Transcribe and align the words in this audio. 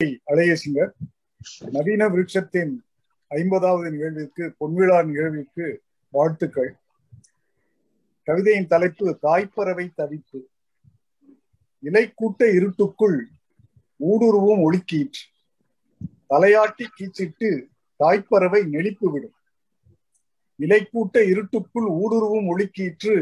அழகேசிங்கர் 0.00 0.90
நவீன 1.72 2.02
விருட்சத்தின் 2.08 2.74
ஐம்பதாவது 3.30 3.88
நிகழ்விற்கு 3.90 4.44
பொன்விழா 4.60 4.98
நிகழ்விற்கு 5.04 5.66
வாழ்த்துக்கள். 6.12 6.70
கவிதையின் 8.28 8.66
தலைப்பு 8.66 9.18
தாய்ப்பறவை 9.22 9.86
தவிப்பு. 9.96 10.40
இலைக்கூட்ட 11.82 12.42
இருட்டுக்குள் 12.52 13.18
ஊடுருவும் 14.00 14.62
ஒழுக்கீற்று 14.62 15.24
தலையாட்டி 16.30 16.86
கீச்சிட்டு 16.98 17.50
தாய்ப்பறவை 18.00 18.62
நெளிப்பு 18.66 19.08
விடும் 19.10 19.36
இலைக்கூட்ட 20.58 21.18
இருட்டுக்குள் 21.26 21.88
ஊடுருவும் 21.98 22.48
ஒழுக்கீற்று 22.48 23.16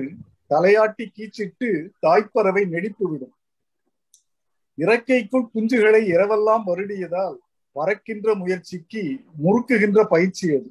தலையாட்டி 0.50 1.06
கீச்சிட்டு 1.08 1.70
தாய்ப்பறவை 2.00 2.64
நெளிப்பு 2.66 3.06
விடும் 3.10 3.34
இறக்கைக்குள் 4.78 5.46
குஞ்சுகளை 5.54 6.02
இரவெல்லாம் 6.14 6.64
வருடியதால் 6.66 7.36
பறக்கின்ற 7.72 8.34
முயற்சிக்கு 8.34 9.24
முறுக்குகின்ற 9.44 10.04
பயிற்சி 10.04 10.54
அது. 10.54 10.70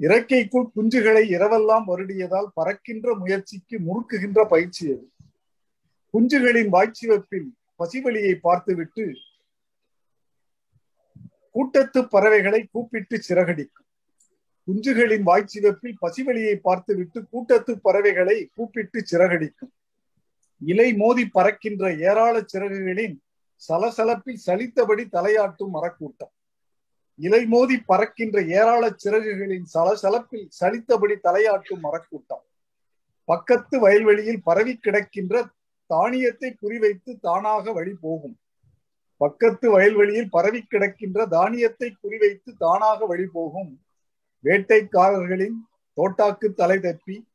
இறக்கைக்குள் 0.00 0.66
குஞ்சுகளை 0.76 1.22
இரவெல்லாம் 1.36 1.84
வருடியதால் 1.86 2.48
பறக்கின்ற 2.54 3.14
முயற்சிக்கு 3.14 3.78
முறுக்குகின்ற 3.78 4.44
பயிற்சி 4.44 4.92
அது. 4.92 5.10
குஞ்சுகளின் 6.14 6.68
வாய்ச்சிவப்பில் 6.68 7.48
பசிவழியை 7.78 8.34
பார்த்துவிட்டு 8.34 9.14
கூட்டத்து 11.50 12.08
பறவைகளை 12.08 12.68
கூப்பிட்டு 12.72 13.22
சிறகடிக்கும். 13.28 13.88
குஞ்சுகளின் 14.68 15.24
வாய்ச்சிவப்பில் 15.26 15.96
பசிவழியை 16.00 16.54
பார்த்துவிட்டு 16.54 17.26
கூட்டத்து 17.28 17.80
பறவைகளை 17.80 18.50
கூப்பிட்டு 18.54 19.02
சிறகடிக்கும். 19.10 19.72
இலை 20.60 20.92
மோதி 20.92 21.24
பறக்கின்ற 21.28 21.94
ஏராள 21.94 22.44
சிறகுகளின் 22.52 23.16
சலசலப்பில் 23.68 24.40
சலித்தபடி 24.46 25.04
தலையாட்டும் 25.12 25.72
மரக்கூட்டம். 25.74 26.32
இலை 27.18 27.46
மோதி 27.46 27.76
பறக்கின்ற 27.76 28.42
ஏராள 28.42 28.96
சிறகுகளின் 29.04 29.66
சலசலப்பில் 29.74 30.48
சலித்தபடி 30.60 31.16
தலையாட்டும் 31.22 31.82
மரக்கூட்டம். 31.82 32.44
பக்கத்து 33.24 33.80
வயல்வெளியில் 33.80 34.42
பரவி 34.42 34.78
கிடக்கின்ற 34.82 35.44
தானியத்தை 35.86 36.56
குறிவைத்து 36.62 37.18
தானாக 37.20 37.72
வழி 37.72 37.94
போகும். 38.00 38.38
பக்கத்து 39.16 39.70
வயல்வெளியில் 39.70 40.30
பரவி 40.30 40.66
கிடக்கின்ற 40.70 41.26
தானியத்தை 41.26 41.96
குறிவைத்து 42.02 42.50
தானாக 42.58 43.06
வழி 43.06 43.26
போகும். 43.32 43.80
வேட்டைக்காரர்களின் 44.44 45.58
தோட்டாக்கு 45.96 46.48
தலை 46.54 46.78
தப்பி 46.78 47.26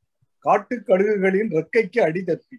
காட்டுக்கழுகுகளின் 0.45 1.49
ரெக்கைக்கு 1.58 1.99
அடி 1.99 2.23
தப்பி. 2.23 2.58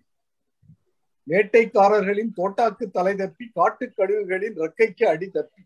வேட்டைக்காரர்களின் 1.29 2.33
தோட்டாக்கு 2.37 2.91
தலை 2.91 3.15
தப்பி 3.15 3.51
காட்டு 3.55 3.87
கடுகுகளின் 3.87 4.57
ரெக்கைக்கு 4.57 5.05
அடி 5.05 5.29
தப்பி. 5.29 5.63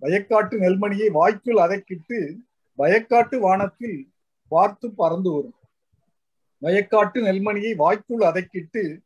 வயக்காட்டு 0.00 0.54
நெல்மணியை 0.64 1.10
வாய்க்குள் 1.10 1.54
அதக்கிட்டு 1.54 2.36
வயக்காட்டு 2.78 3.38
வானத்தில் 3.38 4.10
பார்த்து 4.48 4.90
பறந்து 4.90 5.30
வரும். 5.32 5.54
வயக்காட்டு 6.62 7.18
நெல்மணியை 7.22 7.76
வாய்க்குள் 7.76 8.18
அதக்கிட்டு 8.18 8.98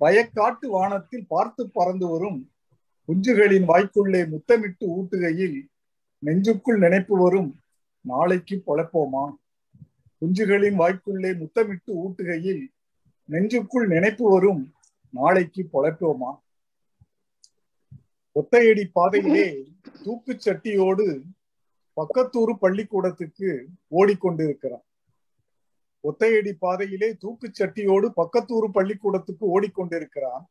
வயக்காட்டு 0.00 0.66
வானத்தில் 0.66 1.26
பார்த்து 1.26 1.70
பறந்து 1.70 2.06
வரும். 2.06 2.50
குஞ்சுகளின் 3.08 3.66
வாய்க்குள்ளே 3.66 4.28
முத்தமிட்டு 4.28 4.86
ஊட்டுகையில் 4.86 5.66
நெஞ்சுக்குள் 6.18 6.78
நினைப்பு 6.78 7.22
வரும். 7.22 7.60
நாளைக்கு 8.00 8.62
பொழைப்போமா? 8.66 9.34
குஞ்சுகளின் 10.20 10.78
வாய்க்குள்ளே 10.78 11.36
முத்தமிட்டு 11.38 11.92
ஊட்டுகையில் 11.94 12.64
நெஞ்சுக்குள் 13.24 13.86
நினைப்பு 13.86 14.30
வரும். 14.30 14.72
நாளைக்கு 15.10 15.68
பொழைப்போமா 15.72 16.30
ஒத்தையடி 18.36 18.84
பாதையிலே 18.92 19.46
தூக்கு 20.02 20.32
சட்டியோடு 20.44 21.06
பக்கத்தூர் 21.96 22.52
பள்ளிக்கூடத்துக்கு 22.60 23.66
ஓடிக்கொண்டிருக்கிறான். 23.90 24.84
ஒத்தையடி 26.04 26.52
பாதையிலே 26.58 27.12
தூக்கு 27.12 27.50
சட்டியோடு 27.58 28.08
பக்கத்தூர் 28.16 28.66
பள்ளிக்கூடத்துக்கு 28.76 29.60
ஓடிக்கொண்டிருக்கிறான். 29.60 30.44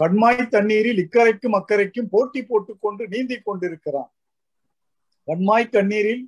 கண்மாய் 0.00 0.48
தண்ணீரில் 0.48 0.98
இக்கரைக்கும் 1.04 1.56
அக்கறைக்கும் 1.58 2.08
போட்டி 2.10 2.44
போட்டுக்கொண்டு 2.44 3.08
நீந்தி 3.08 3.38
கொண்டிருக்கிறான். 3.38 4.10
கண்மாய் 5.24 5.68
தண்ணீரில் 5.68 6.24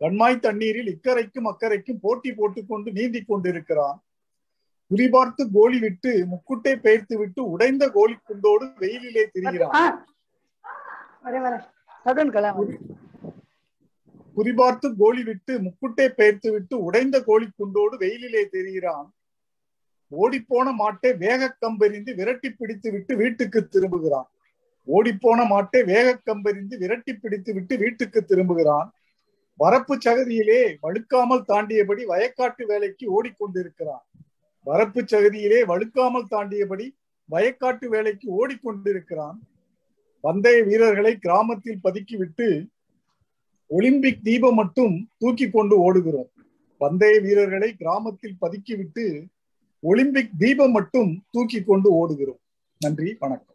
கண்மாய் 0.00 0.38
தண்ணீரில் 0.38 0.90
இக்கரைக்கும் 0.94 1.48
அக்கறைக்கும் 1.50 2.00
போட்டி 2.00 2.32
போட்டுக்கொண்டு 2.32 2.92
நீந்தி 2.92 3.22
கொண்டிருக்கிறான். 3.22 4.04
குறிபார்த்து 4.92 5.42
கோலி 5.52 5.78
விட்டு 5.78 6.26
முக்குட்டை 6.32 6.72
பெயர்த்து 6.76 7.18
விட்டு 7.18 7.50
உடைந்த 7.50 7.84
கோலி 7.90 8.16
குண்டோடு 8.28 8.66
வெயிலிலே 8.82 9.24
திரிகிறான். 9.34 9.94
குறிபார்த்து 14.36 14.88
கோலி. 14.96 15.22
விட்டு 15.22 15.52
முக்குட்டை 15.66 16.08
பெயர்த்து 16.08 16.52
விட்டு 16.52 16.82
உடைந்த 16.82 17.22
கோழி 17.22 17.48
குண்டோடு 17.56 17.96
வெயிலிலே 17.96 18.42
தெரிகிறான். 18.52 19.08
ஓடிப்போன 20.20 20.72
மாட்டை 20.82 21.16
வேக 21.16 21.56
கம்பெறிந்து 21.60 22.14
விரட்டி 22.14 22.50
பிடித்து 22.50 22.90
விட்டு 22.90 23.16
வீட்டுக்கு 23.16 23.68
திரும்புகிறான். 23.68 24.28
ஓடிப்போன 24.86 25.44
மாட்டை 25.54 25.84
வேக 25.84 26.16
கம்பெறிந்து 26.24 26.78
விரட்டி 26.78 27.14
பிடித்து 27.14 27.52
விட்டு 27.54 27.76
வீட்டுக்கு 27.76 28.24
திரும்புகிறான். 28.24 28.88
வரப்பு 29.58 29.94
சகதியிலே 30.04 30.76
வழுக்காமல் 30.82 31.48
தாண்டியபடி 31.48 32.04
வயக்காட்டு 32.12 32.66
வேலைக்கு 32.66 33.04
ஓடிக்கொண்டிருக்கிறான். 33.16 34.04
வரப்பு 34.66 35.00
சகதியிலே 35.04 35.64
வழுக்காமல் 35.64 36.30
தாண்டியபடி 36.30 36.86
வயக்காட்டு 37.30 37.86
வேலைக்கு 37.86 38.26
ஓடிக்கொண்டிருக்கிறான். 38.32 39.38
பந்தய 40.20 40.62
வீரர்களை 40.62 41.16
கிராமத்தில் 41.16 41.80
பதுக்கிவிட்டு 41.84 42.66
ஒலிம்பிக் 43.66 44.24
தீபம் 44.24 44.54
மட்டும் 44.54 45.08
தூக்கி 45.18 45.50
கொண்டு 45.50 45.74
ஓடுகிறோம். 45.84 46.30
பந்தய 46.78 47.20
வீரர்களை 47.20 47.74
கிராமத்தில் 47.74 48.36
பதுக்கிவிட்டு 48.40 49.26
ஒலிம்பிக் 49.80 50.30
தீபம் 50.38 50.70
மட்டும் 50.70 51.24
தூக்கி 51.30 51.62
கொண்டு 51.62 51.88
ஓடுகிறோம். 51.92 52.40
நன்றி 52.78 53.16
வணக்கம். 53.18 53.51